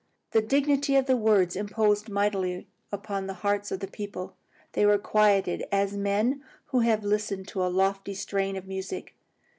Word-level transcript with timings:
The 0.31 0.41
dignity 0.41 0.95
of 0.95 1.05
the 1.05 1.15
words 1.15 1.55
imposed 1.55 2.09
mightily 2.09 2.67
upon 2.91 3.27
the 3.27 3.35
hearts 3.35 3.71
of 3.71 3.81
the 3.81 3.87
people. 3.87 4.35
They 4.71 4.83
were 4.83 4.97
quieted 4.97 5.63
as 5.71 5.95
men 5.95 6.43
who 6.69 6.79
have 6.79 7.03
listened 7.03 7.47
to 7.49 7.63
a 7.63 7.67
lofty 7.69 8.15
strain 8.15 8.55
of 8.55 8.65
music. 8.67 9.13